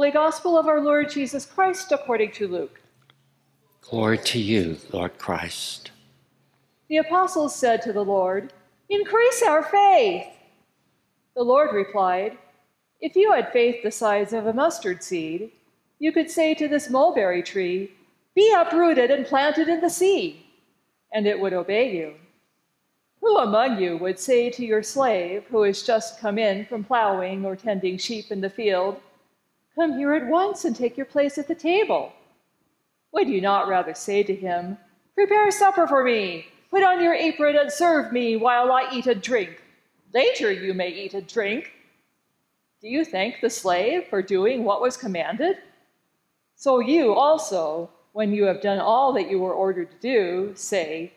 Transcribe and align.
Holy 0.00 0.12
Gospel 0.12 0.56
of 0.56 0.66
our 0.66 0.80
Lord 0.80 1.10
Jesus 1.10 1.44
Christ 1.44 1.92
according 1.92 2.32
to 2.32 2.48
Luke. 2.48 2.80
Glory 3.82 4.16
to 4.16 4.38
you, 4.38 4.78
Lord 4.92 5.18
Christ. 5.18 5.90
The 6.88 6.96
apostles 6.96 7.54
said 7.54 7.82
to 7.82 7.92
the 7.92 8.02
Lord, 8.02 8.50
Increase 8.88 9.42
our 9.42 9.62
faith. 9.62 10.26
The 11.36 11.42
Lord 11.42 11.74
replied, 11.74 12.38
If 13.02 13.14
you 13.14 13.30
had 13.32 13.52
faith 13.52 13.82
the 13.82 13.90
size 13.90 14.32
of 14.32 14.46
a 14.46 14.54
mustard 14.54 15.02
seed, 15.02 15.50
you 15.98 16.12
could 16.12 16.30
say 16.30 16.54
to 16.54 16.66
this 16.66 16.88
mulberry 16.88 17.42
tree, 17.42 17.92
Be 18.34 18.54
uprooted 18.56 19.10
and 19.10 19.26
planted 19.26 19.68
in 19.68 19.82
the 19.82 19.90
sea, 19.90 20.46
and 21.12 21.26
it 21.26 21.38
would 21.38 21.52
obey 21.52 21.94
you. 21.94 22.14
Who 23.20 23.36
among 23.36 23.78
you 23.78 23.98
would 23.98 24.18
say 24.18 24.48
to 24.48 24.64
your 24.64 24.82
slave 24.82 25.44
who 25.50 25.60
has 25.64 25.82
just 25.82 26.20
come 26.20 26.38
in 26.38 26.64
from 26.64 26.84
plowing 26.84 27.44
or 27.44 27.54
tending 27.54 27.98
sheep 27.98 28.32
in 28.32 28.40
the 28.40 28.48
field, 28.48 28.98
Come 29.74 29.96
here 29.96 30.12
at 30.14 30.26
once 30.26 30.64
and 30.64 30.74
take 30.74 30.96
your 30.96 31.06
place 31.06 31.38
at 31.38 31.48
the 31.48 31.54
table? 31.54 32.12
Would 33.12 33.28
you 33.28 33.40
not 33.40 33.68
rather 33.68 33.94
say 33.94 34.22
to 34.22 34.34
him, 34.34 34.78
Prepare 35.14 35.50
supper 35.50 35.86
for 35.86 36.04
me, 36.04 36.46
put 36.70 36.82
on 36.82 37.02
your 37.02 37.14
apron 37.14 37.56
and 37.56 37.70
serve 37.70 38.12
me 38.12 38.36
while 38.36 38.72
I 38.72 38.88
eat 38.92 39.06
and 39.06 39.20
drink? 39.20 39.62
Later 40.12 40.50
you 40.50 40.74
may 40.74 40.88
eat 40.88 41.14
and 41.14 41.26
drink. 41.26 41.72
Do 42.80 42.88
you 42.88 43.04
thank 43.04 43.40
the 43.40 43.50
slave 43.50 44.06
for 44.08 44.22
doing 44.22 44.64
what 44.64 44.80
was 44.80 44.96
commanded? 44.96 45.58
So 46.56 46.80
you 46.80 47.14
also, 47.14 47.90
when 48.12 48.32
you 48.32 48.44
have 48.44 48.60
done 48.60 48.78
all 48.78 49.12
that 49.12 49.30
you 49.30 49.38
were 49.38 49.54
ordered 49.54 49.90
to 49.90 49.96
do, 49.98 50.52
say, 50.54 51.12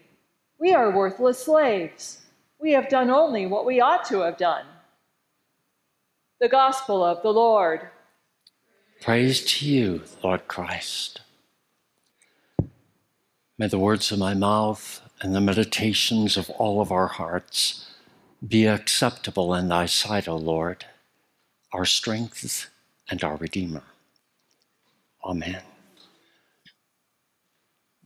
We 0.59 0.73
are 0.73 0.95
worthless 0.95 1.43
slaves. 1.43 2.21
We 2.59 2.71
have 2.73 2.89
done 2.89 3.09
only 3.09 3.45
what 3.45 3.65
we 3.65 3.81
ought 3.81 4.05
to 4.05 4.19
have 4.19 4.37
done. 4.37 4.65
The 6.39 6.49
Gospel 6.49 7.03
of 7.03 7.21
the 7.23 7.31
Lord. 7.31 7.89
Praise 9.03 9.43
to 9.43 9.65
you, 9.65 10.03
Lord 10.23 10.47
Christ. 10.47 11.19
May 13.57 13.67
the 13.67 13.77
words 13.77 14.09
of 14.13 14.19
my 14.19 14.33
mouth 14.33 15.01
and 15.19 15.35
the 15.35 15.41
meditations 15.41 16.37
of 16.37 16.49
all 16.51 16.79
of 16.79 16.89
our 16.89 17.07
hearts 17.07 17.91
be 18.47 18.65
acceptable 18.65 19.53
in 19.55 19.67
thy 19.67 19.87
sight, 19.87 20.29
O 20.29 20.37
Lord, 20.37 20.85
our 21.73 21.83
strength 21.83 22.69
and 23.09 23.21
our 23.25 23.35
Redeemer. 23.35 23.83
Amen. 25.21 25.63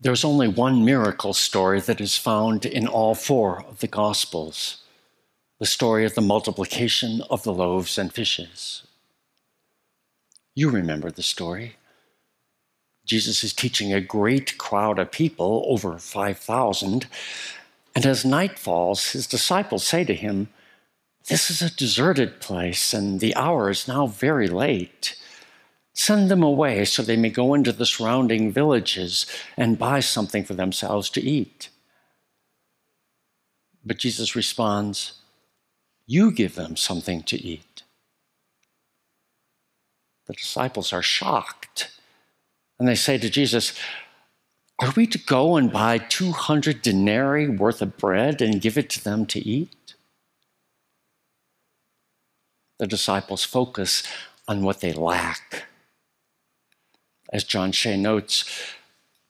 There's 0.01 0.25
only 0.25 0.47
one 0.47 0.83
miracle 0.83 1.33
story 1.35 1.79
that 1.79 2.01
is 2.01 2.17
found 2.17 2.65
in 2.65 2.87
all 2.87 3.13
four 3.13 3.63
of 3.65 3.81
the 3.81 3.87
Gospels 3.87 4.81
the 5.59 5.67
story 5.67 6.05
of 6.05 6.15
the 6.15 6.21
multiplication 6.21 7.21
of 7.29 7.43
the 7.43 7.53
loaves 7.53 7.99
and 7.99 8.11
fishes. 8.11 8.86
You 10.57 10.71
remember 10.71 11.11
the 11.11 11.21
story. 11.21 11.75
Jesus 13.05 13.43
is 13.43 13.53
teaching 13.53 13.93
a 13.93 14.01
great 14.01 14.57
crowd 14.57 14.97
of 14.97 15.11
people, 15.11 15.63
over 15.67 15.99
5,000, 15.99 17.05
and 17.95 18.05
as 18.07 18.25
night 18.25 18.57
falls, 18.57 19.11
his 19.11 19.27
disciples 19.27 19.85
say 19.85 20.03
to 20.03 20.15
him, 20.15 20.49
This 21.27 21.51
is 21.51 21.61
a 21.61 21.75
deserted 21.75 22.41
place, 22.41 22.91
and 22.91 23.19
the 23.19 23.35
hour 23.35 23.69
is 23.69 23.87
now 23.87 24.07
very 24.07 24.47
late. 24.47 25.15
Send 25.93 26.31
them 26.31 26.41
away 26.41 26.85
so 26.85 27.03
they 27.03 27.17
may 27.17 27.29
go 27.29 27.53
into 27.53 27.71
the 27.71 27.85
surrounding 27.85 28.51
villages 28.51 29.27
and 29.57 29.77
buy 29.77 29.99
something 29.99 30.43
for 30.43 30.55
themselves 30.55 31.11
to 31.11 31.21
eat. 31.21 31.69
But 33.85 33.99
Jesus 33.99 34.35
responds, 34.35 35.21
You 36.07 36.31
give 36.31 36.55
them 36.55 36.75
something 36.75 37.21
to 37.25 37.37
eat. 37.37 37.83
The 40.27 40.33
disciples 40.33 40.93
are 40.93 41.01
shocked. 41.01 41.89
And 42.77 42.87
they 42.87 42.95
say 42.95 43.17
to 43.17 43.29
Jesus, 43.29 43.73
Are 44.79 44.93
we 44.95 45.07
to 45.07 45.17
go 45.17 45.55
and 45.55 45.71
buy 45.71 45.97
200 45.97 46.81
denarii 46.81 47.47
worth 47.47 47.81
of 47.81 47.97
bread 47.97 48.41
and 48.41 48.61
give 48.61 48.77
it 48.77 48.89
to 48.91 49.03
them 49.03 49.25
to 49.27 49.39
eat? 49.39 49.95
The 52.77 52.87
disciples 52.87 53.43
focus 53.43 54.03
on 54.47 54.61
what 54.61 54.81
they 54.81 54.93
lack. 54.93 55.63
As 57.33 57.43
John 57.43 57.71
Shea 57.71 57.97
notes, 57.97 58.45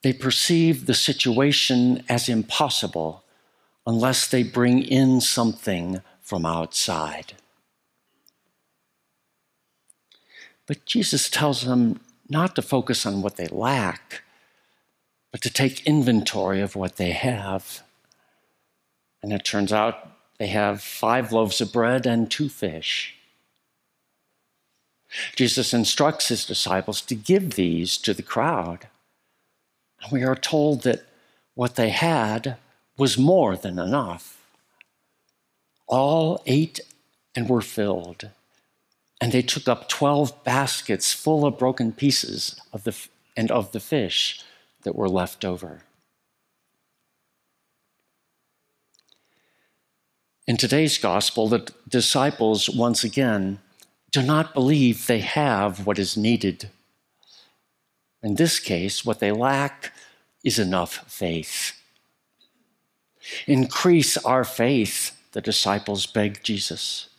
they 0.03 0.14
perceive 0.14 0.85
the 0.85 0.94
situation 0.94 2.03
as 2.09 2.29
impossible 2.29 3.24
unless 3.85 4.28
they 4.28 4.44
bring 4.44 4.84
in 4.84 5.22
something 5.22 6.02
from 6.22 6.46
outside. 6.46 7.34
But 10.67 10.85
Jesus 10.85 11.29
tells 11.29 11.63
them 11.63 12.01
not 12.29 12.55
to 12.55 12.61
focus 12.61 13.05
on 13.05 13.22
what 13.22 13.38
they 13.38 13.47
lack, 13.47 14.23
but 15.31 15.41
to 15.41 15.50
take 15.50 15.88
inventory 15.88 16.61
of 16.61 16.75
what 16.75 16.97
they 16.97 17.11
have. 17.11 17.81
And 19.23 19.31
it 19.31 19.45
turns 19.45 19.72
out 19.72 20.11
they 20.38 20.47
have 20.47 20.81
five 20.81 21.31
loaves 21.31 21.61
of 21.61 21.73
bread 21.73 22.05
and 22.05 22.29
two 22.29 22.50
fish. 22.50 23.16
Jesus 25.35 25.73
instructs 25.73 26.28
his 26.28 26.45
disciples 26.45 26.99
to 27.01 27.16
give 27.16 27.51
these 27.51 27.97
to 27.99 28.13
the 28.13 28.22
crowd. 28.22 28.88
And 30.01 30.11
we 30.11 30.23
are 30.23 30.35
told 30.35 30.84
that 30.84 31.05
what 31.55 31.75
they 31.75 31.89
had 31.89 32.57
was 32.97 33.17
more 33.17 33.55
than 33.55 33.79
enough. 33.79 34.45
All 35.88 36.44
ate 36.45 36.81
and 37.34 37.47
were 37.47 37.61
filled 37.61 38.29
and 39.19 39.31
they 39.31 39.41
took 39.41 39.67
up 39.67 39.89
12 39.89 40.44
baskets 40.44 41.13
full 41.13 41.45
of 41.45 41.57
broken 41.57 41.91
pieces 41.91 42.59
of 42.72 42.83
the, 42.83 42.95
and 43.35 43.51
of 43.51 43.72
the 43.72 43.79
fish 43.79 44.41
that 44.83 44.95
were 44.95 45.09
left 45.09 45.44
over. 45.44 45.81
In 50.45 50.55
today's 50.55 50.97
gospel, 50.97 51.50
the 51.50 51.69
disciples 51.89 52.69
once 52.69 53.03
again 53.03 53.59
do 54.11 54.22
not 54.22 54.53
believe 54.53 55.05
they 55.05 55.19
have 55.19 55.85
what 55.85 55.99
is 55.99 56.16
needed. 56.16 56.69
In 58.23 58.35
this 58.35 58.59
case, 58.59 59.03
what 59.03 59.19
they 59.19 59.31
lack 59.31 59.91
is 60.44 60.57
enough 60.57 61.03
faith. 61.11 61.73
Increase 63.45 64.16
our 64.17 64.45
faith, 64.45 65.11
the 65.34 65.41
disciples 65.41 66.05
beg 66.05 66.41
Jesus. 66.44 67.09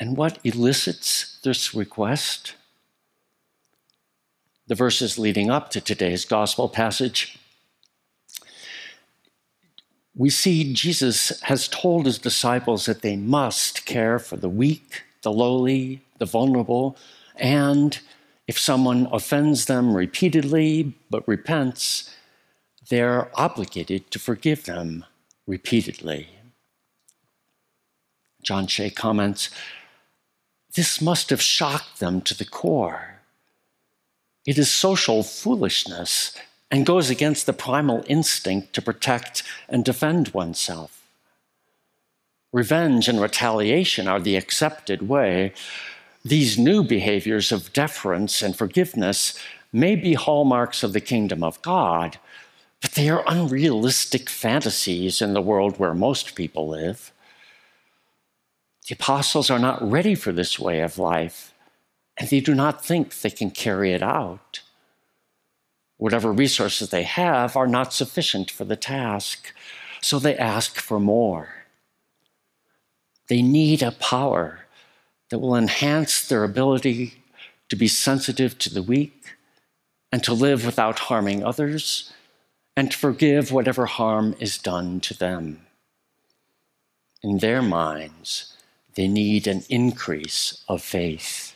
And 0.00 0.16
what 0.16 0.38
elicits 0.42 1.38
this 1.44 1.74
request? 1.74 2.54
The 4.66 4.74
verses 4.74 5.18
leading 5.18 5.50
up 5.50 5.68
to 5.70 5.80
today's 5.80 6.24
gospel 6.24 6.70
passage. 6.70 7.38
We 10.16 10.30
see 10.30 10.72
Jesus 10.72 11.38
has 11.42 11.68
told 11.68 12.06
his 12.06 12.18
disciples 12.18 12.86
that 12.86 13.02
they 13.02 13.16
must 13.16 13.84
care 13.84 14.18
for 14.18 14.36
the 14.36 14.48
weak, 14.48 15.02
the 15.22 15.32
lowly, 15.32 16.00
the 16.18 16.24
vulnerable, 16.24 16.96
and 17.36 17.98
if 18.46 18.58
someone 18.58 19.06
offends 19.12 19.66
them 19.66 19.94
repeatedly 19.94 20.94
but 21.08 21.26
repents, 21.28 22.14
they're 22.88 23.30
obligated 23.38 24.10
to 24.10 24.18
forgive 24.18 24.64
them 24.64 25.04
repeatedly. 25.46 26.28
John 28.42 28.66
Shea 28.66 28.90
comments 28.90 29.50
this 30.74 31.00
must 31.00 31.30
have 31.30 31.42
shocked 31.42 31.98
them 31.98 32.20
to 32.22 32.36
the 32.36 32.44
core. 32.44 33.20
It 34.46 34.58
is 34.58 34.70
social 34.70 35.22
foolishness 35.22 36.34
and 36.70 36.86
goes 36.86 37.10
against 37.10 37.46
the 37.46 37.52
primal 37.52 38.04
instinct 38.06 38.72
to 38.74 38.82
protect 38.82 39.42
and 39.68 39.84
defend 39.84 40.28
oneself. 40.28 41.02
Revenge 42.52 43.08
and 43.08 43.20
retaliation 43.20 44.08
are 44.08 44.20
the 44.20 44.36
accepted 44.36 45.08
way. 45.08 45.52
These 46.24 46.58
new 46.58 46.82
behaviors 46.82 47.52
of 47.52 47.72
deference 47.72 48.42
and 48.42 48.56
forgiveness 48.56 49.38
may 49.72 49.94
be 49.94 50.14
hallmarks 50.14 50.82
of 50.82 50.92
the 50.92 51.00
kingdom 51.00 51.42
of 51.44 51.62
God, 51.62 52.18
but 52.80 52.92
they 52.92 53.08
are 53.08 53.24
unrealistic 53.26 54.28
fantasies 54.28 55.22
in 55.22 55.32
the 55.32 55.42
world 55.42 55.78
where 55.78 55.94
most 55.94 56.34
people 56.34 56.68
live. 56.68 57.12
The 58.90 58.96
apostles 58.96 59.50
are 59.50 59.60
not 59.60 59.88
ready 59.88 60.16
for 60.16 60.32
this 60.32 60.58
way 60.58 60.80
of 60.80 60.98
life, 60.98 61.54
and 62.18 62.28
they 62.28 62.40
do 62.40 62.56
not 62.56 62.84
think 62.84 63.14
they 63.20 63.30
can 63.30 63.52
carry 63.52 63.92
it 63.92 64.02
out. 64.02 64.62
Whatever 65.96 66.32
resources 66.32 66.90
they 66.90 67.04
have 67.04 67.56
are 67.56 67.68
not 67.68 67.92
sufficient 67.92 68.50
for 68.50 68.64
the 68.64 68.74
task, 68.74 69.54
so 70.02 70.18
they 70.18 70.36
ask 70.36 70.80
for 70.80 70.98
more. 70.98 71.66
They 73.28 73.42
need 73.42 73.80
a 73.80 73.92
power 73.92 74.66
that 75.28 75.38
will 75.38 75.54
enhance 75.54 76.26
their 76.26 76.42
ability 76.42 77.22
to 77.68 77.76
be 77.76 77.86
sensitive 77.86 78.58
to 78.58 78.74
the 78.74 78.82
weak 78.82 79.36
and 80.10 80.20
to 80.24 80.34
live 80.34 80.66
without 80.66 80.98
harming 80.98 81.44
others 81.44 82.12
and 82.76 82.90
to 82.90 82.98
forgive 82.98 83.52
whatever 83.52 83.86
harm 83.86 84.34
is 84.40 84.58
done 84.58 84.98
to 85.02 85.14
them. 85.16 85.64
In 87.22 87.38
their 87.38 87.62
minds, 87.62 88.49
they 88.94 89.08
need 89.08 89.46
an 89.46 89.64
increase 89.68 90.62
of 90.68 90.82
faith. 90.82 91.54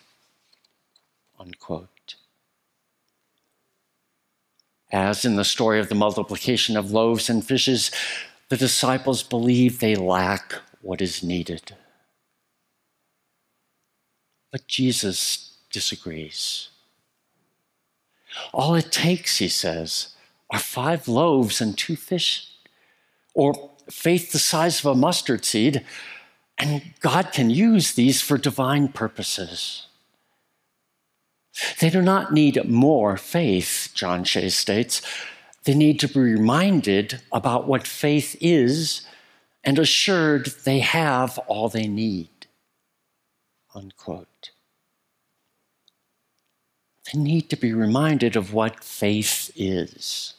Unquote. 1.39 1.89
As 4.93 5.25
in 5.25 5.37
the 5.37 5.45
story 5.45 5.81
of 5.81 5.89
the 5.89 5.95
multiplication 5.95 6.77
of 6.77 6.93
loaves 6.93 7.29
and 7.29 7.45
fishes, 7.45 7.91
the 8.49 8.57
disciples 8.57 9.23
believe 9.23 9.81
they 9.81 9.97
lack 9.97 10.55
what 10.83 11.01
is 11.01 11.23
needed. 11.23 11.75
But 14.53 14.69
Jesus 14.69 15.57
disagrees. 15.71 16.69
All 18.53 18.77
it 18.77 18.93
takes, 18.93 19.39
he 19.39 19.49
says, 19.49 20.11
are 20.51 20.61
five 20.61 21.09
loaves 21.09 21.61
and 21.61 21.77
two 21.77 21.97
fish, 21.97 22.49
or 23.33 23.71
faith 23.91 24.31
the 24.31 24.39
size 24.39 24.79
of 24.79 24.87
a 24.87 24.95
mustard 24.95 25.45
seed, 25.45 25.85
and 26.59 26.83
God 27.01 27.33
can 27.33 27.51
use 27.51 27.95
these 27.95 28.21
for 28.21 28.39
divine 28.39 28.89
purposes. 28.89 29.87
They 31.81 31.91
do 31.91 32.03
not 32.03 32.33
need 32.33 32.69
more 32.69 33.17
faith, 33.17 33.91
John 33.95 34.25
Shea 34.25 34.49
states. 34.49 35.03
They 35.65 35.75
need 35.75 36.01
to 36.01 36.09
be 36.09 36.19
reminded 36.19 37.23
about 37.33 37.67
what 37.67 37.87
faith 37.87 38.37
is 38.41 39.07
and 39.63 39.79
assured 39.79 40.47
they 40.65 40.81
have 40.81 41.39
all 41.47 41.69
they 41.69 41.87
need. 41.87 42.29
Unquote. 43.75 44.51
They 47.13 47.19
need 47.19 47.51
to 47.51 47.57
be 47.57 47.73
reminded 47.73 48.37
of 48.37 48.53
what 48.53 48.83
faith 48.83 49.51
is. 49.57 50.35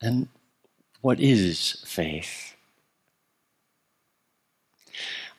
And 0.00 0.28
what 1.00 1.20
is 1.20 1.82
faith? 1.86 2.49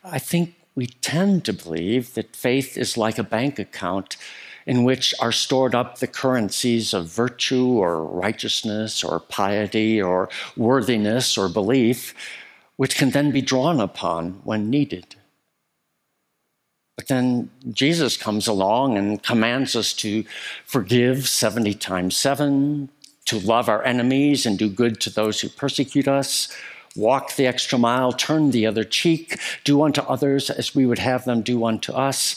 I 0.04 0.20
think 0.20 0.56
we 0.76 0.88
tend 0.88 1.46
to 1.46 1.54
believe 1.54 2.14
that 2.16 2.36
faith 2.36 2.78
is 2.78 2.98
like 2.98 3.18
a 3.18 3.24
bank 3.24 3.60
account 3.60 4.18
in 4.66 4.84
which 4.84 5.14
are 5.20 5.32
stored 5.32 5.76
up 5.76 5.98
the 5.98 6.08
currencies 6.08 6.94
of 6.94 7.08
virtue 7.08 7.68
or 7.68 8.04
righteousness 8.04 9.04
or 9.04 9.20
piety 9.20 10.02
or 10.02 10.30
worthiness 10.56 11.38
or 11.38 11.50
belief, 11.50 12.16
which 12.78 12.96
can 12.96 13.10
then 13.12 13.32
be 13.32 13.42
drawn 13.42 13.80
upon 13.80 14.42
when 14.44 14.70
needed. 14.70 15.16
But 16.96 17.08
then 17.08 17.50
Jesus 17.72 18.18
comes 18.18 18.48
along 18.48 18.98
and 18.98 19.22
commands 19.24 19.76
us 19.76 19.94
to 19.94 20.24
forgive 20.66 21.28
70 21.28 21.74
times 21.76 22.16
7, 22.18 22.90
to 23.26 23.40
love 23.40 23.70
our 23.70 23.84
enemies 23.84 24.46
and 24.46 24.58
do 24.58 24.70
good 24.70 25.00
to 25.02 25.10
those 25.10 25.42
who 25.42 25.50
persecute 25.50 26.08
us, 26.08 26.56
walk 26.96 27.36
the 27.36 27.48
extra 27.48 27.78
mile, 27.78 28.12
turn 28.12 28.52
the 28.52 28.66
other 28.66 28.84
cheek, 28.84 29.40
do 29.64 29.82
unto 29.82 30.02
others 30.02 30.50
as 30.50 30.76
we 30.76 30.86
would 30.86 31.00
have 31.00 31.26
them 31.26 31.42
do 31.42 31.66
unto 31.66 31.94
us. 31.94 32.36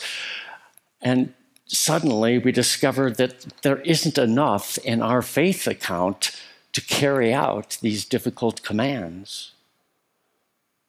And 1.03 1.35
suddenly 1.67 2.39
we 2.39 2.53
discover 2.53 3.11
that 3.11 3.47
there 3.63 3.81
isn't 3.81 4.19
enough 4.19 4.79
in 4.79 5.03
our 5.03 5.23
faith 5.23 5.67
account 5.67 6.31
to 6.73 6.81
carry 6.81 7.33
out 7.33 7.79
these 7.81 8.05
difficult 8.05 8.63
commands. 8.63 9.53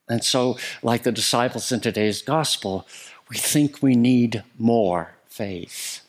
And 0.08 0.22
so, 0.22 0.56
like 0.82 1.02
the 1.02 1.12
disciples 1.12 1.72
in 1.72 1.80
today's 1.80 2.22
gospel, 2.22 2.86
we 3.28 3.36
think 3.36 3.82
we 3.82 3.96
need 3.96 4.44
more 4.56 5.14
faith. 5.26 6.05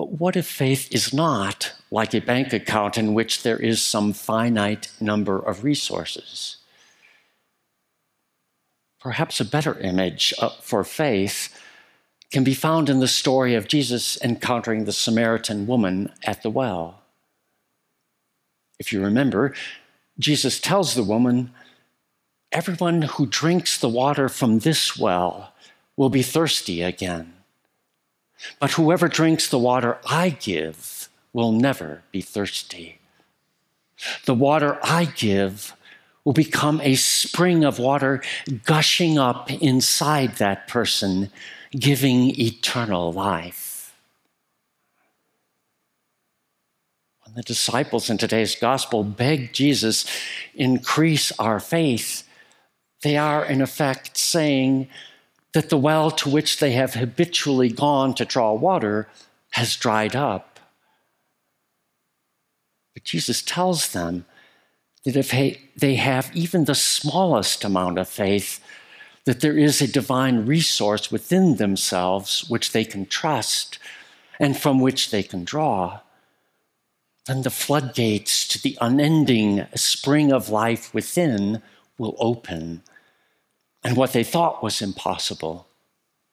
But 0.00 0.12
what 0.12 0.34
if 0.34 0.46
faith 0.46 0.90
is 0.94 1.12
not 1.12 1.74
like 1.90 2.14
a 2.14 2.22
bank 2.22 2.54
account 2.54 2.96
in 2.96 3.12
which 3.12 3.42
there 3.42 3.58
is 3.58 3.82
some 3.82 4.14
finite 4.14 4.90
number 4.98 5.38
of 5.38 5.62
resources? 5.62 6.56
Perhaps 8.98 9.40
a 9.40 9.44
better 9.44 9.78
image 9.78 10.32
uh, 10.38 10.48
for 10.62 10.84
faith 10.84 11.54
can 12.32 12.44
be 12.44 12.54
found 12.54 12.88
in 12.88 13.00
the 13.00 13.06
story 13.06 13.54
of 13.54 13.68
Jesus 13.68 14.18
encountering 14.22 14.86
the 14.86 14.92
Samaritan 14.92 15.66
woman 15.66 16.10
at 16.24 16.42
the 16.42 16.48
well. 16.48 17.02
If 18.78 18.94
you 18.94 19.02
remember, 19.02 19.52
Jesus 20.18 20.58
tells 20.58 20.94
the 20.94 21.04
woman, 21.04 21.50
Everyone 22.52 23.02
who 23.02 23.26
drinks 23.26 23.76
the 23.76 23.90
water 23.90 24.30
from 24.30 24.60
this 24.60 24.96
well 24.96 25.52
will 25.94 26.08
be 26.08 26.22
thirsty 26.22 26.80
again. 26.80 27.34
But 28.58 28.72
whoever 28.72 29.08
drinks 29.08 29.48
the 29.48 29.58
water 29.58 29.98
I 30.08 30.30
give 30.30 31.08
will 31.32 31.52
never 31.52 32.02
be 32.10 32.20
thirsty. 32.20 32.98
The 34.24 34.34
water 34.34 34.78
I 34.82 35.04
give 35.04 35.74
will 36.24 36.32
become 36.32 36.80
a 36.80 36.94
spring 36.94 37.64
of 37.64 37.78
water 37.78 38.22
gushing 38.64 39.18
up 39.18 39.50
inside 39.50 40.36
that 40.36 40.68
person, 40.68 41.30
giving 41.72 42.38
eternal 42.40 43.12
life. 43.12 43.94
When 47.24 47.34
the 47.34 47.42
disciples 47.42 48.10
in 48.10 48.18
today's 48.18 48.56
gospel 48.56 49.04
beg 49.04 49.52
Jesus, 49.52 50.04
increase 50.54 51.30
our 51.38 51.60
faith, 51.60 52.26
they 53.02 53.16
are 53.16 53.44
in 53.44 53.62
effect 53.62 54.16
saying 54.16 54.88
that 55.52 55.68
the 55.68 55.78
well 55.78 56.10
to 56.10 56.28
which 56.28 56.58
they 56.58 56.72
have 56.72 56.94
habitually 56.94 57.68
gone 57.68 58.14
to 58.14 58.24
draw 58.24 58.52
water 58.52 59.08
has 59.50 59.76
dried 59.76 60.14
up. 60.14 60.60
But 62.94 63.04
Jesus 63.04 63.42
tells 63.42 63.92
them 63.92 64.26
that 65.04 65.16
if 65.16 65.30
they 65.76 65.94
have 65.96 66.30
even 66.34 66.64
the 66.64 66.74
smallest 66.74 67.64
amount 67.64 67.98
of 67.98 68.08
faith, 68.08 68.60
that 69.24 69.40
there 69.40 69.58
is 69.58 69.80
a 69.80 69.88
divine 69.88 70.46
resource 70.46 71.10
within 71.10 71.56
themselves 71.56 72.48
which 72.48 72.72
they 72.72 72.84
can 72.84 73.06
trust 73.06 73.78
and 74.38 74.56
from 74.56 74.80
which 74.80 75.10
they 75.10 75.22
can 75.22 75.44
draw, 75.44 76.00
then 77.26 77.42
the 77.42 77.50
floodgates 77.50 78.46
to 78.48 78.60
the 78.62 78.78
unending 78.80 79.66
spring 79.74 80.32
of 80.32 80.48
life 80.48 80.92
within 80.94 81.62
will 81.98 82.16
open 82.18 82.82
and 83.82 83.96
what 83.96 84.12
they 84.12 84.24
thought 84.24 84.62
was 84.62 84.82
impossible 84.82 85.66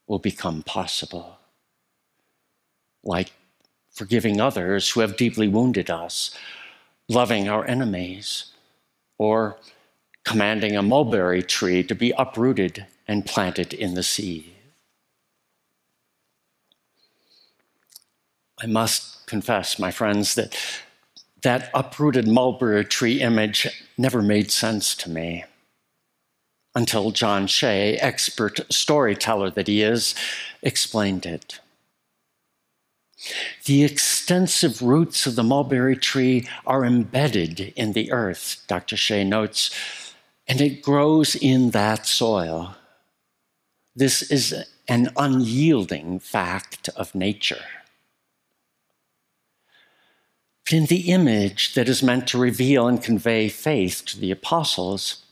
will 0.07 0.19
become 0.19 0.63
possible. 0.63 1.37
Like 3.03 3.31
forgiving 3.91 4.41
others 4.41 4.91
who 4.91 4.99
have 4.99 5.17
deeply 5.17 5.47
wounded 5.47 5.89
us, 5.89 6.37
loving 7.07 7.47
our 7.47 7.65
enemies, 7.65 8.51
or 9.17 9.57
commanding 10.23 10.75
a 10.75 10.83
mulberry 10.83 11.41
tree 11.41 11.83
to 11.83 11.95
be 11.95 12.11
uprooted 12.17 12.85
and 13.07 13.25
planted 13.25 13.73
in 13.73 13.93
the 13.93 14.03
sea. 14.03 14.53
I 18.59 18.65
must 18.65 19.25
confess, 19.25 19.79
my 19.79 19.91
friends, 19.91 20.35
that 20.35 20.57
that 21.43 21.69
uprooted 21.73 22.27
mulberry 22.27 22.83
tree 22.83 23.21
image 23.21 23.67
never 23.97 24.21
made 24.21 24.51
sense 24.51 24.95
to 24.95 25.09
me 25.09 25.45
until 26.77 27.09
John 27.09 27.47
Shea, 27.47 27.97
expert 27.97 28.59
storyteller 28.71 29.49
that 29.49 29.67
he 29.67 29.81
is, 29.81 30.13
explained 30.61 31.25
it. 31.25 31.59
The 33.65 33.83
extensive 33.83 34.83
roots 34.83 35.25
of 35.25 35.35
the 35.35 35.43
mulberry 35.43 35.97
tree 35.97 36.47
are 36.67 36.85
embedded 36.85 37.73
in 37.75 37.93
the 37.93 38.11
earth, 38.11 38.63
Dr. 38.67 38.95
Shea 38.95 39.23
notes, 39.23 39.71
and 40.47 40.61
it 40.61 40.83
grows 40.83 41.33
in 41.33 41.71
that 41.71 42.05
soil. 42.05 42.75
This 43.95 44.21
is 44.21 44.53
an 44.87 45.09
unyielding 45.17 46.19
fact 46.19 46.89
of 46.95 47.15
nature. 47.15 47.65
In 50.71 50.85
the 50.85 51.09
image 51.09 51.73
that 51.73 51.89
is 51.89 52.03
meant 52.03 52.27
to 52.27 52.37
reveal 52.37 52.87
and 52.87 53.01
convey 53.01 53.49
faith 53.49 54.03
to 54.05 54.19
the 54.19 54.29
apostles, 54.29 55.23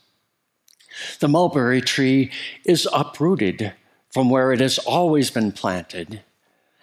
the 1.20 1.28
mulberry 1.28 1.80
tree 1.80 2.30
is 2.64 2.88
uprooted 2.92 3.72
from 4.10 4.30
where 4.30 4.52
it 4.52 4.60
has 4.60 4.78
always 4.78 5.30
been 5.30 5.52
planted 5.52 6.22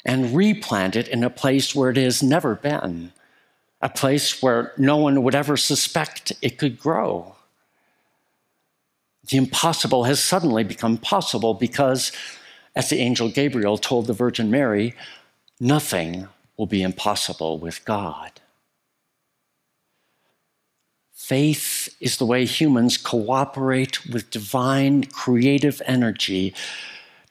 and 0.05 0.36
replanted 0.36 1.08
in 1.08 1.24
a 1.24 1.29
place 1.29 1.74
where 1.74 1.89
it 1.89 1.98
has 1.98 2.22
never 2.22 2.55
been, 2.55 3.12
a 3.82 3.89
place 3.89 4.41
where 4.41 4.74
no 4.77 4.98
one 4.98 5.24
would 5.24 5.36
ever 5.36 5.58
suspect 5.58 6.34
it 6.41 6.58
could 6.58 6.79
grow. 6.79 7.36
The 9.29 9.38
impossible 9.38 10.03
has 10.03 10.22
suddenly 10.22 10.63
become 10.63 10.98
possible 10.98 11.53
because, 11.53 12.12
as 12.75 12.89
the 12.89 13.00
angel 13.00 13.29
Gabriel 13.29 13.77
told 13.77 14.08
the 14.08 14.13
Virgin 14.13 14.51
Mary, 14.51 14.93
nothing 15.60 16.27
will 16.58 16.65
be 16.65 16.84
impossible 16.84 17.58
with 17.58 17.84
God. 17.86 18.41
Faith 21.23 21.95
is 22.01 22.17
the 22.17 22.25
way 22.25 22.43
humans 22.43 22.97
cooperate 22.97 24.05
with 24.07 24.29
divine 24.29 25.05
creative 25.05 25.81
energy 25.85 26.53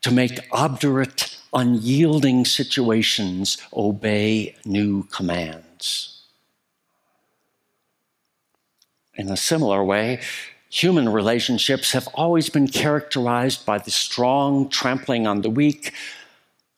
to 0.00 0.10
make 0.10 0.48
obdurate, 0.50 1.36
unyielding 1.52 2.46
situations 2.46 3.58
obey 3.74 4.56
new 4.64 5.02
commands. 5.02 6.22
In 9.14 9.30
a 9.30 9.36
similar 9.36 9.84
way, 9.84 10.20
Human 10.72 11.10
relationships 11.10 11.92
have 11.92 12.08
always 12.14 12.48
been 12.48 12.66
characterized 12.66 13.66
by 13.66 13.76
the 13.76 13.90
strong 13.90 14.70
trampling 14.70 15.26
on 15.26 15.42
the 15.42 15.50
weak, 15.50 15.92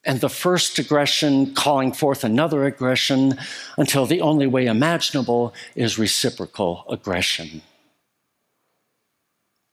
and 0.05 0.21
the 0.21 0.29
first 0.29 0.79
aggression 0.79 1.55
calling 1.55 1.93
forth 1.93 2.25
another 2.25 2.65
aggression 2.65 3.39
until 3.79 4.07
the 4.07 4.21
only 4.21 4.47
way 4.47 4.67
imaginable 4.67 5.55
is 5.75 5.99
reciprocal 5.99 6.85
aggression. 6.89 7.63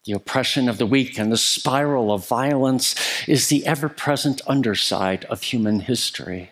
The 0.05 0.13
oppression 0.13 0.67
of 0.67 0.77
the 0.77 0.85
weak 0.85 1.19
and 1.19 1.31
the 1.31 1.37
spiral 1.37 2.11
of 2.11 2.27
violence 2.27 2.95
is 3.27 3.47
the 3.47 3.65
ever 3.67 3.87
present 3.87 4.41
underside 4.47 5.25
of 5.25 5.43
human 5.43 5.81
history. 5.81 6.51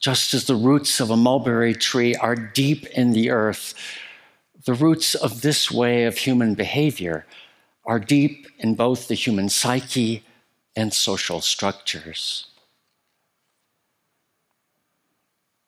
Just 0.00 0.34
as 0.34 0.46
the 0.46 0.56
roots 0.56 0.98
of 0.98 1.10
a 1.10 1.16
mulberry 1.16 1.74
tree 1.74 2.16
are 2.16 2.34
deep 2.34 2.86
in 2.86 3.12
the 3.12 3.30
earth, 3.30 3.74
the 4.64 4.74
roots 4.74 5.14
of 5.14 5.42
this 5.42 5.70
way 5.70 6.04
of 6.04 6.16
human 6.18 6.54
behavior 6.54 7.24
are 7.84 8.00
deep 8.00 8.48
in 8.58 8.74
both 8.74 9.06
the 9.06 9.14
human 9.14 9.48
psyche 9.48 10.24
and 10.74 10.92
social 10.92 11.40
structures. 11.40 12.46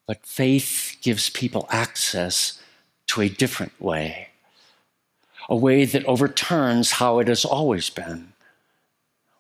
But 0.07 0.27
faith 0.27 0.97
gives 1.03 1.31
people 1.31 1.67
access 1.71 2.61
to 3.09 3.23
a 3.23 3.29
different 3.29 3.81
way, 3.81 4.29
a 5.49 5.57
way 5.57 5.85
that 5.85 6.05
overturns 6.05 6.93
how 6.93 7.19
it 7.19 7.29
has 7.29 7.45
always 7.45 7.91
been. 7.91 8.33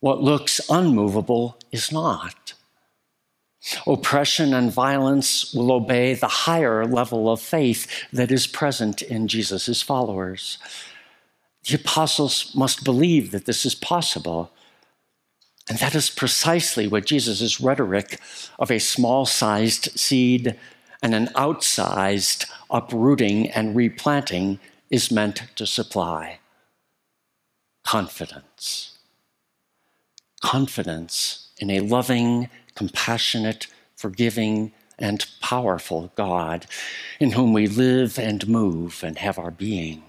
What 0.00 0.23
looks 0.23 0.61
unmovable 0.68 1.56
is 1.73 1.90
not. 1.90 2.54
Oppression 3.87 4.52
and 4.52 4.71
violence 4.71 5.54
will 5.54 5.73
obey 5.73 6.12
the 6.12 6.28
higher 6.28 6.85
level 6.85 7.30
of 7.30 7.40
faith 7.40 7.87
that 8.12 8.30
is 8.30 8.47
present 8.47 9.00
in 9.00 9.26
Jesus' 9.26 9.80
followers. 9.80 10.59
The 11.66 11.76
apostles 11.76 12.54
must 12.54 12.85
believe 12.85 13.30
that 13.30 13.47
this 13.47 13.64
is 13.64 13.75
possible 13.75 14.52
and 15.68 15.78
that 15.78 15.94
is 15.94 16.11
precisely 16.11 16.87
what 16.87 17.06
Jesus' 17.06 17.61
rhetoric 17.61 18.21
of 18.59 18.71
a 18.71 18.78
small 18.78 19.25
sized 19.25 19.99
seed 19.99 20.59
and 21.02 21.14
an 21.14 21.26
outsized 21.28 22.50
uprooting 22.71 23.50
and 23.50 23.75
replanting 23.75 24.59
is 24.90 25.11
meant 25.11 25.42
to 25.56 25.66
supply 25.66 26.38
confidence. 27.85 28.99
Confidence 30.42 31.49
in 31.59 31.71
a 31.71 31.80
loving, 31.80 32.49
compassionate, 32.75 33.66
forgiving, 33.94 34.73
and 34.99 35.26
powerful 35.40 36.12
God 36.14 36.66
in 37.21 37.33
whom 37.33 37.52
we 37.52 37.66
live 37.66 38.18
and 38.18 38.49
move 38.49 39.02
and 39.04 39.18
have 39.18 39.38
our 39.38 39.50
being. 39.50 40.02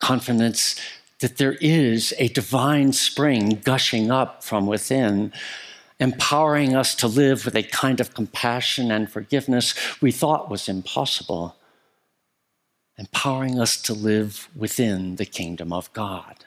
Confidence 0.00 0.80
that 1.22 1.38
there 1.38 1.56
is 1.60 2.14
a 2.18 2.28
divine 2.28 2.92
spring 2.92 3.60
gushing 3.64 4.10
up 4.10 4.44
from 4.44 4.66
within, 4.66 5.32
empowering 5.98 6.76
us 6.76 6.94
to 6.96 7.08
live 7.08 7.44
with 7.44 7.56
a 7.56 7.62
kind 7.62 8.00
of 8.00 8.12
compassion 8.12 8.90
and 8.90 9.10
forgiveness 9.10 9.74
we 10.02 10.12
thought 10.12 10.50
was 10.50 10.68
impossible, 10.68 11.56
empowering 12.98 13.58
us 13.58 13.80
to 13.80 13.94
live 13.94 14.48
within 14.54 15.16
the 15.16 15.24
kingdom 15.24 15.72
of 15.72 15.92
God. 15.92 16.44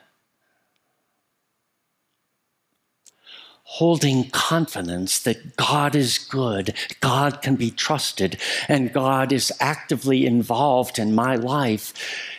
Holding 3.76 4.30
confidence 4.30 5.18
that 5.18 5.54
God 5.56 5.94
is 5.94 6.16
good, 6.16 6.72
God 7.00 7.42
can 7.42 7.56
be 7.56 7.70
trusted, 7.70 8.38
and 8.68 8.90
God 8.90 9.32
is 9.32 9.52
actively 9.60 10.24
involved 10.24 10.98
in 10.98 11.14
my 11.14 11.36
life 11.36 11.92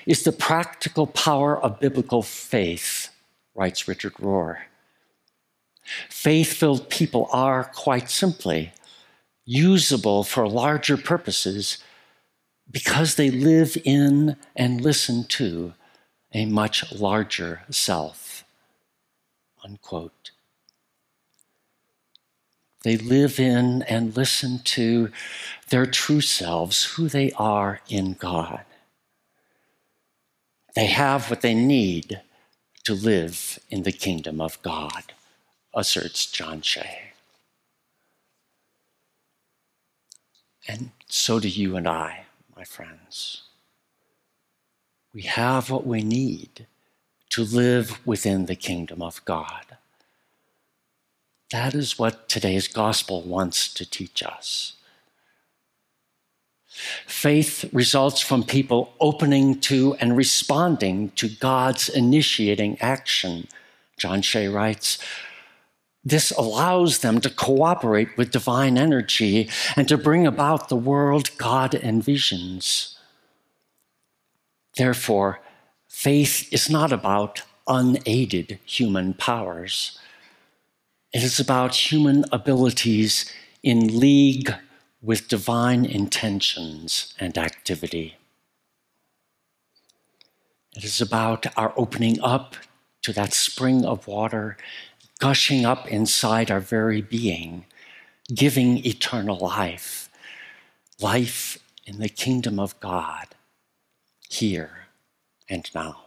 is 0.08 0.24
the 0.24 0.32
practical 0.32 1.06
power 1.06 1.56
of 1.62 1.79
biblical 1.79 2.24
faith, 2.24 3.10
writes 3.53 3.88
Richard 3.88 4.13
Rohr. 4.15 4.58
Faith 6.10 6.53
filled 6.53 6.89
people 6.89 7.29
are, 7.32 7.65
quite 7.65 8.10
simply, 8.10 8.72
usable 9.46 10.24
for 10.24 10.50
larger 10.50 10.98
purposes 10.98 11.77
because 12.72 13.13
they 13.13 13.29
live 13.29 13.77
in 13.86 14.38
and 14.56 14.82
listen 14.82 15.24
to 15.25 15.75
a 16.34 16.46
much 16.48 16.91
larger 16.91 17.62
self. 17.70 18.44
Unquote. 19.63 20.32
They 22.88 22.96
live 22.96 23.38
in 23.38 23.82
and 23.82 24.15
listen 24.15 24.60
to 24.60 25.12
their 25.67 25.86
true 25.86 26.22
selves, 26.22 26.86
who 26.86 27.10
they 27.10 27.34
are 27.34 27.82
in 27.89 28.13
God. 28.13 28.62
They 30.74 30.86
have 30.86 31.29
what 31.29 31.41
they 31.41 31.53
need 31.53 32.22
to 32.86 32.94
live 32.94 33.60
in 33.70 33.84
the 33.84 33.91
kingdom 33.91 34.39
of 34.39 34.62
God, 34.62 35.12
asserts 35.75 36.27
John 36.27 36.62
Shea. 36.62 37.12
And 40.65 40.91
so 41.10 41.41
do 41.41 41.50
you 41.50 41.75
and 41.75 41.89
I, 41.89 42.24
my 42.56 42.63
friends. 42.63 43.41
We 45.13 45.24
have 45.24 45.70
what 45.70 45.86
we 45.86 46.03
need 46.03 46.67
to 47.32 47.44
live 47.44 48.00
within 48.08 48.46
the 48.46 48.56
kingdom 48.56 49.01
of 49.01 49.25
God. 49.25 49.75
That 51.51 51.74
is 51.74 51.98
what 51.98 52.27
today's 52.27 52.68
gospel 52.68 53.22
wants 53.22 53.74
to 53.74 53.89
teach 53.89 54.22
us. 54.22 54.74
Faith 57.08 57.66
results 57.74 58.22
from 58.22 58.44
people 58.44 58.94
opening 59.00 59.60
to 59.62 59.96
and 59.96 60.16
responding 60.16 61.10
to 61.12 61.27
God's 61.27 61.89
initiating 61.89 62.80
action. 62.82 63.48
John 63.98 64.22
Shea 64.22 64.48
writes, 64.48 65.00
this 66.04 66.32
allows 66.32 67.00
them 67.00 67.20
to 67.20 67.30
cooperate 67.30 68.16
with 68.16 68.32
divine 68.32 68.77
energy 68.77 69.50
and 69.75 69.89
to 69.89 69.98
bring 69.98 70.25
about 70.25 70.70
the 70.70 70.75
world 70.77 71.32
God 71.38 71.72
envisions. 71.72 72.96
Therefore, 74.77 75.42
faith 75.89 76.48
is 76.54 76.70
not 76.70 76.94
about 76.94 77.42
unaided 77.68 78.60
human 78.63 79.16
powers. 79.16 80.00
It 81.17 81.24
is 81.24 81.39
about 81.39 81.91
human 81.91 82.25
abilities 82.31 83.25
in 83.63 84.00
league 84.00 84.53
with 85.01 85.27
divine 85.27 85.83
intentions 85.83 87.15
and 87.19 87.36
activity. 87.39 88.17
It 90.75 90.83
is 90.83 91.01
about 91.01 91.47
our 91.57 91.74
opening 91.75 92.21
up 92.21 92.55
to 93.01 93.13
that 93.13 93.33
spring 93.33 93.83
of 93.83 94.05
water 94.05 94.57
gushing 95.17 95.65
up 95.65 95.88
inside 95.88 96.51
our 96.51 96.59
very 96.59 97.01
being, 97.01 97.65
giving 98.31 98.86
eternal 98.86 99.39
life, 99.39 100.12
life 101.01 101.57
in 101.88 101.97
the 101.97 102.09
kingdom 102.09 102.59
of 102.59 102.79
God, 102.79 103.29
here 104.29 104.86
and 105.50 105.67
now. 105.74 105.97